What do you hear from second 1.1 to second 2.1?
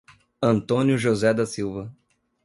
da Silva